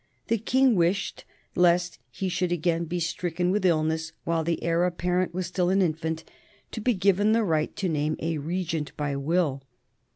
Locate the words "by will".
8.97-9.61